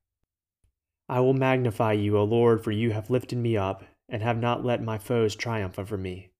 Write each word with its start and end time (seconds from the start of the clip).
I 1.09 1.21
will 1.21 1.35
magnify 1.35 1.93
you, 1.93 2.17
O 2.19 2.25
Lord, 2.25 2.63
for 2.63 2.73
you 2.73 2.93
have 2.93 3.11
lifted 3.11 3.39
me 3.39 3.57
up 3.57 3.85
and 4.09 4.23
have 4.23 4.39
not 4.39 4.65
let 4.65 4.83
my 4.83 4.99
foes 4.99 5.35
triumph 5.37 5.79
over 5.79 5.97
me. 5.97 6.31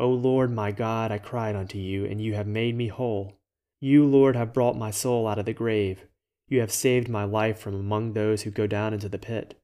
O 0.00 0.08
Lord 0.08 0.50
my 0.50 0.72
God, 0.72 1.12
I 1.12 1.18
cried 1.18 1.54
unto 1.54 1.76
you, 1.76 2.06
and 2.06 2.22
you 2.22 2.32
have 2.32 2.46
made 2.46 2.74
me 2.74 2.88
whole. 2.88 3.38
You, 3.82 4.06
Lord, 4.06 4.34
have 4.34 4.54
brought 4.54 4.74
my 4.74 4.90
soul 4.90 5.28
out 5.28 5.38
of 5.38 5.44
the 5.44 5.52
grave. 5.52 6.06
You 6.48 6.60
have 6.60 6.72
saved 6.72 7.10
my 7.10 7.24
life 7.24 7.58
from 7.58 7.74
among 7.74 8.14
those 8.14 8.42
who 8.42 8.50
go 8.50 8.66
down 8.66 8.94
into 8.94 9.10
the 9.10 9.18
pit. 9.18 9.60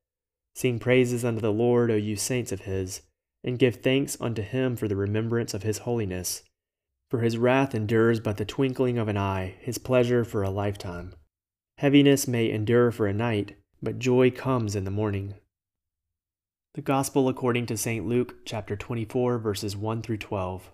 Sing 0.55 0.79
praises 0.79 1.25
unto 1.25 1.41
the 1.41 1.53
Lord, 1.53 1.91
O 1.91 1.97
you 1.97 2.17
saints 2.17 2.53
of 2.53 2.61
his, 2.61 3.01
and 3.43 3.59
give 3.59 3.77
thanks 3.77 4.19
unto 4.21 4.43
him 4.43 4.77
for 4.77 4.89
the 4.89 4.95
remembrance 4.95 5.55
of 5.55 5.63
his 5.63 5.79
holiness. 5.79 6.43
For 7.11 7.21
his 7.21 7.39
wrath 7.39 7.75
endures 7.75 8.21
but 8.21 8.37
the 8.37 8.45
twinkling 8.45 8.99
of 8.99 9.09
an 9.09 9.17
eye, 9.17 9.55
his 9.61 9.79
pleasure 9.79 10.23
for 10.23 10.43
a 10.43 10.51
lifetime. 10.51 11.15
Heaviness 11.79 12.29
may 12.29 12.51
endure 12.51 12.91
for 12.91 13.07
a 13.07 13.15
night, 13.15 13.57
but 13.83 13.99
joy 13.99 14.31
comes 14.31 14.77
in 14.77 14.85
the 14.85 14.91
morning. 14.91 15.35
The 16.77 16.83
Gospel 16.83 17.31
according 17.31 17.65
to 17.67 17.77
St. 17.79 18.07
Luke, 18.07 18.45
chapter 18.45 18.77
24, 18.77 19.39
verses 19.39 19.75
1 19.75 20.03
through 20.03 20.19
12. 20.19 20.73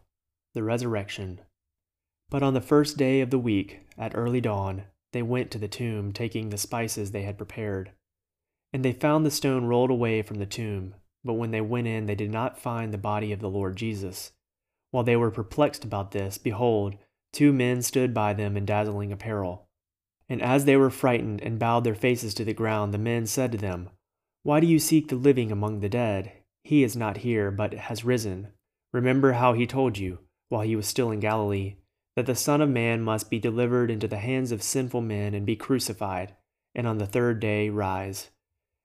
The 0.52 0.64
Resurrection. 0.64 1.38
But 2.28 2.42
on 2.42 2.54
the 2.54 2.60
first 2.60 2.96
day 2.96 3.20
of 3.20 3.30
the 3.30 3.38
week, 3.38 3.86
at 3.96 4.16
early 4.16 4.40
dawn, 4.40 4.82
they 5.12 5.22
went 5.22 5.52
to 5.52 5.58
the 5.58 5.68
tomb, 5.68 6.12
taking 6.12 6.48
the 6.48 6.58
spices 6.58 7.12
they 7.12 7.22
had 7.22 7.38
prepared. 7.38 7.92
And 8.72 8.84
they 8.84 8.92
found 8.92 9.24
the 9.24 9.30
stone 9.30 9.66
rolled 9.66 9.92
away 9.92 10.22
from 10.22 10.40
the 10.40 10.44
tomb. 10.44 10.96
But 11.22 11.34
when 11.34 11.52
they 11.52 11.60
went 11.60 11.86
in, 11.86 12.06
they 12.06 12.16
did 12.16 12.32
not 12.32 12.58
find 12.58 12.92
the 12.92 12.98
body 12.98 13.30
of 13.30 13.38
the 13.38 13.48
Lord 13.48 13.76
Jesus. 13.76 14.32
While 14.90 15.04
they 15.04 15.14
were 15.14 15.30
perplexed 15.30 15.84
about 15.84 16.10
this, 16.10 16.36
behold, 16.36 16.96
two 17.32 17.52
men 17.52 17.80
stood 17.80 18.12
by 18.12 18.32
them 18.32 18.56
in 18.56 18.66
dazzling 18.66 19.12
apparel. 19.12 19.68
And 20.28 20.42
as 20.42 20.64
they 20.64 20.76
were 20.76 20.90
frightened 20.90 21.40
and 21.42 21.60
bowed 21.60 21.84
their 21.84 21.94
faces 21.94 22.34
to 22.34 22.44
the 22.44 22.52
ground, 22.52 22.92
the 22.92 22.98
men 22.98 23.24
said 23.24 23.52
to 23.52 23.58
them, 23.58 23.90
why 24.42 24.60
do 24.60 24.66
you 24.66 24.78
seek 24.78 25.08
the 25.08 25.16
living 25.16 25.52
among 25.52 25.80
the 25.80 25.88
dead? 25.88 26.32
He 26.64 26.82
is 26.82 26.96
not 26.96 27.18
here, 27.18 27.50
but 27.50 27.74
has 27.74 28.04
risen. 28.04 28.48
Remember 28.92 29.32
how 29.32 29.52
he 29.52 29.66
told 29.66 29.98
you, 29.98 30.18
while 30.48 30.62
he 30.62 30.76
was 30.76 30.86
still 30.86 31.10
in 31.10 31.20
Galilee, 31.20 31.76
that 32.16 32.26
the 32.26 32.34
Son 32.34 32.60
of 32.60 32.68
Man 32.68 33.02
must 33.02 33.30
be 33.30 33.38
delivered 33.38 33.90
into 33.90 34.08
the 34.08 34.18
hands 34.18 34.52
of 34.52 34.62
sinful 34.62 35.00
men 35.00 35.34
and 35.34 35.46
be 35.46 35.56
crucified, 35.56 36.34
and 36.74 36.86
on 36.86 36.98
the 36.98 37.06
third 37.06 37.40
day 37.40 37.70
rise. 37.70 38.30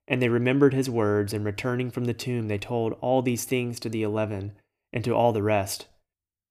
And 0.07 0.21
they 0.21 0.29
remembered 0.29 0.73
his 0.73 0.89
words, 0.89 1.33
and 1.33 1.43
returning 1.43 1.91
from 1.91 2.05
the 2.05 2.13
tomb, 2.13 2.47
they 2.47 2.57
told 2.57 2.93
all 3.01 3.21
these 3.21 3.45
things 3.45 3.79
to 3.81 3.89
the 3.89 4.03
eleven, 4.03 4.53
and 4.93 5.03
to 5.03 5.11
all 5.11 5.33
the 5.33 5.43
rest. 5.43 5.87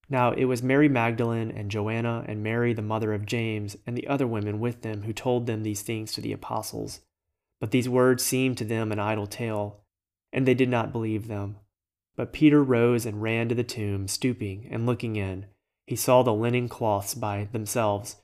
Now 0.08 0.32
it 0.32 0.44
was 0.44 0.62
Mary 0.62 0.88
Magdalene, 0.88 1.50
and 1.50 1.70
Joanna, 1.70 2.24
and 2.28 2.42
Mary 2.42 2.74
the 2.74 2.82
mother 2.82 3.14
of 3.14 3.24
James, 3.24 3.76
and 3.86 3.96
the 3.96 4.06
other 4.06 4.26
women 4.26 4.60
with 4.60 4.82
them 4.82 5.02
who 5.02 5.12
told 5.12 5.46
them 5.46 5.62
these 5.62 5.82
things 5.82 6.12
to 6.12 6.20
the 6.20 6.32
apostles. 6.32 7.00
But 7.60 7.70
these 7.70 7.88
words 7.88 8.22
seemed 8.24 8.58
to 8.58 8.64
them 8.64 8.92
an 8.92 8.98
idle 8.98 9.26
tale, 9.26 9.80
and 10.32 10.46
they 10.46 10.54
did 10.54 10.68
not 10.68 10.92
believe 10.92 11.26
them. 11.26 11.56
But 12.16 12.32
Peter 12.32 12.62
rose 12.62 13.06
and 13.06 13.22
ran 13.22 13.48
to 13.48 13.54
the 13.54 13.64
tomb, 13.64 14.08
stooping 14.08 14.68
and 14.70 14.86
looking 14.86 15.16
in. 15.16 15.46
He 15.86 15.96
saw 15.96 16.22
the 16.22 16.34
linen 16.34 16.68
cloths 16.68 17.14
by 17.14 17.48
themselves, 17.52 18.16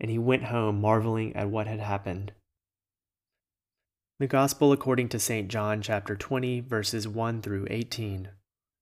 and 0.00 0.10
he 0.10 0.18
went 0.18 0.44
home 0.44 0.80
marveling 0.80 1.36
at 1.36 1.50
what 1.50 1.66
had 1.66 1.80
happened. 1.80 2.32
The 4.18 4.26
Gospel 4.26 4.72
according 4.72 5.08
to 5.10 5.18
St. 5.18 5.48
John 5.48 5.82
chapter 5.82 6.14
20 6.14 6.60
verses 6.60 7.08
1 7.08 7.42
through 7.42 7.66
18. 7.70 8.28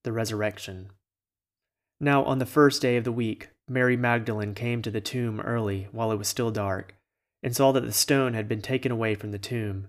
The 0.05 0.13
Resurrection. 0.13 0.91
Now 2.01 2.25
on 2.25 2.39
the 2.39 2.47
first 2.47 2.81
day 2.81 2.97
of 2.97 3.05
the 3.05 3.13
week, 3.13 3.49
Mary 3.69 3.97
Magdalene 3.97 4.55
came 4.55 4.83
to 4.83 4.91
the 4.91 5.01
tomb 5.01 5.41
early 5.41 5.89
while 5.93 6.13
it 6.13 6.17
was 6.17 6.29
still 6.29 6.51
dark, 6.51 6.95
and 7.43 7.55
saw 7.55 7.73
that 7.73 7.85
the 7.85 7.93
stone 7.93 8.35
had 8.35 8.49
been 8.49 8.63
taken 8.63 8.91
away 8.91 9.15
from 9.15 9.31
the 9.31 9.39
tomb. 9.39 9.89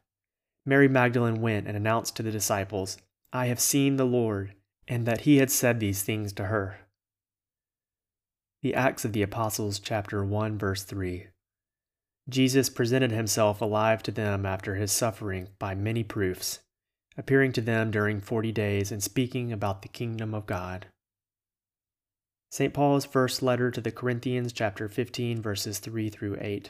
Mary 0.65 0.87
Magdalene 0.87 1.41
went 1.41 1.67
and 1.67 1.75
announced 1.75 2.15
to 2.15 2.23
the 2.23 2.31
disciples, 2.31 2.97
I 3.33 3.47
have 3.47 3.59
seen 3.59 3.95
the 3.95 4.05
Lord, 4.05 4.53
and 4.87 5.05
that 5.05 5.21
he 5.21 5.37
had 5.37 5.49
said 5.49 5.79
these 5.79 6.03
things 6.03 6.33
to 6.33 6.45
her. 6.45 6.81
The 8.61 8.75
Acts 8.75 9.05
of 9.05 9.13
the 9.13 9.23
Apostles, 9.23 9.79
chapter 9.79 10.23
1, 10.23 10.57
verse 10.57 10.83
3. 10.83 11.27
Jesus 12.29 12.69
presented 12.69 13.11
himself 13.11 13.61
alive 13.61 14.03
to 14.03 14.11
them 14.11 14.45
after 14.45 14.75
his 14.75 14.91
suffering 14.91 15.49
by 15.57 15.73
many 15.73 16.03
proofs, 16.03 16.59
appearing 17.17 17.51
to 17.53 17.61
them 17.61 17.89
during 17.89 18.19
forty 18.19 18.51
days 18.51 18.91
and 18.91 19.01
speaking 19.01 19.51
about 19.51 19.81
the 19.81 19.87
kingdom 19.87 20.35
of 20.35 20.45
God. 20.45 20.85
St. 22.51 22.73
Paul's 22.73 23.05
first 23.05 23.41
letter 23.41 23.71
to 23.71 23.81
the 23.81 23.91
Corinthians, 23.91 24.53
chapter 24.53 24.87
15, 24.87 25.41
verses 25.41 25.79
3 25.79 26.09
through 26.09 26.37
8. 26.39 26.69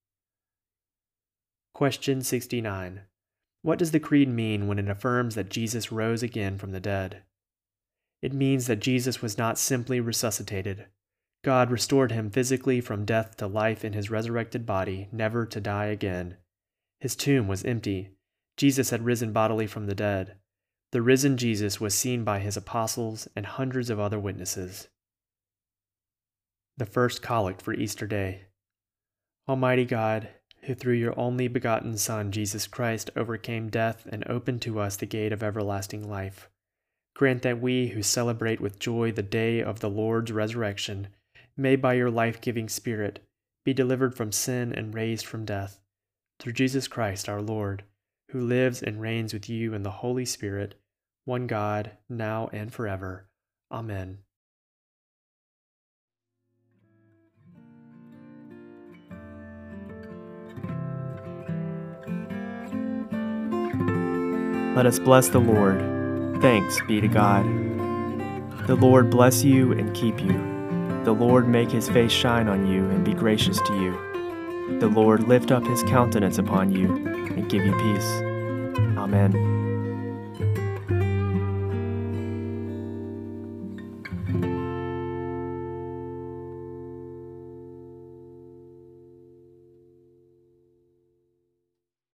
Question 1.81 2.21
69. 2.21 3.01
What 3.63 3.79
does 3.79 3.89
the 3.89 3.99
Creed 3.99 4.29
mean 4.29 4.67
when 4.67 4.77
it 4.77 4.87
affirms 4.87 5.33
that 5.33 5.49
Jesus 5.49 5.91
rose 5.91 6.21
again 6.21 6.59
from 6.59 6.73
the 6.73 6.79
dead? 6.79 7.23
It 8.21 8.35
means 8.35 8.67
that 8.67 8.81
Jesus 8.81 9.23
was 9.23 9.35
not 9.35 9.57
simply 9.57 9.99
resuscitated, 9.99 10.85
God 11.43 11.71
restored 11.71 12.11
him 12.11 12.29
physically 12.29 12.81
from 12.81 13.03
death 13.03 13.35
to 13.37 13.47
life 13.47 13.83
in 13.83 13.93
his 13.93 14.11
resurrected 14.11 14.63
body, 14.63 15.09
never 15.11 15.43
to 15.47 15.59
die 15.59 15.85
again. 15.85 16.37
His 16.99 17.15
tomb 17.15 17.47
was 17.47 17.65
empty. 17.65 18.11
Jesus 18.57 18.91
had 18.91 19.03
risen 19.03 19.33
bodily 19.33 19.65
from 19.65 19.87
the 19.87 19.95
dead. 19.95 20.35
The 20.91 21.01
risen 21.01 21.35
Jesus 21.35 21.81
was 21.81 21.97
seen 21.97 22.23
by 22.23 22.37
his 22.41 22.57
apostles 22.57 23.27
and 23.35 23.47
hundreds 23.47 23.89
of 23.89 23.99
other 23.99 24.19
witnesses. 24.19 24.87
The 26.77 26.85
first 26.85 27.23
collect 27.23 27.59
for 27.59 27.73
Easter 27.73 28.05
Day. 28.05 28.43
Almighty 29.49 29.85
God, 29.85 30.29
who 30.63 30.75
through 30.75 30.93
your 30.93 31.17
only 31.19 31.47
begotten 31.47 31.97
Son, 31.97 32.31
Jesus 32.31 32.67
Christ, 32.67 33.09
overcame 33.15 33.69
death 33.69 34.07
and 34.11 34.27
opened 34.27 34.61
to 34.63 34.79
us 34.79 34.95
the 34.95 35.05
gate 35.05 35.33
of 35.33 35.41
everlasting 35.41 36.07
life, 36.09 36.49
grant 37.15 37.41
that 37.41 37.61
we 37.61 37.87
who 37.87 38.03
celebrate 38.03 38.61
with 38.61 38.79
joy 38.79 39.11
the 39.11 39.23
day 39.23 39.61
of 39.61 39.79
the 39.79 39.89
Lord's 39.89 40.31
resurrection 40.31 41.07
may 41.57 41.75
by 41.75 41.93
your 41.93 42.11
life 42.11 42.41
giving 42.41 42.69
Spirit 42.69 43.19
be 43.63 43.73
delivered 43.73 44.15
from 44.15 44.31
sin 44.31 44.73
and 44.73 44.93
raised 44.93 45.25
from 45.25 45.45
death, 45.45 45.79
through 46.39 46.53
Jesus 46.53 46.87
Christ 46.87 47.29
our 47.29 47.41
Lord, 47.41 47.83
who 48.29 48.41
lives 48.41 48.81
and 48.81 49.01
reigns 49.01 49.33
with 49.33 49.49
you 49.49 49.73
in 49.73 49.83
the 49.83 49.91
Holy 49.91 50.25
Spirit, 50.25 50.75
one 51.25 51.47
God, 51.47 51.91
now 52.09 52.49
and 52.51 52.73
forever. 52.73 53.27
Amen. 53.71 54.19
Let 64.75 64.85
us 64.85 64.99
bless 64.99 65.27
the 65.27 65.39
Lord. 65.39 65.79
Thanks 66.41 66.79
be 66.87 67.01
to 67.01 67.07
God. 67.07 67.45
The 68.67 68.75
Lord 68.75 69.09
bless 69.09 69.43
you 69.43 69.73
and 69.73 69.93
keep 69.93 70.21
you. 70.21 70.31
The 71.03 71.11
Lord 71.11 71.47
make 71.47 71.69
his 71.69 71.89
face 71.89 72.11
shine 72.11 72.47
on 72.47 72.65
you 72.65 72.89
and 72.89 73.03
be 73.03 73.13
gracious 73.13 73.59
to 73.59 73.73
you. 73.73 74.79
The 74.79 74.87
Lord 74.87 75.27
lift 75.27 75.51
up 75.51 75.65
his 75.65 75.83
countenance 75.83 76.37
upon 76.37 76.71
you 76.71 76.95
and 77.05 77.49
give 77.49 77.65
you 77.65 77.73
peace. 77.73 78.11
Amen. 78.97 79.70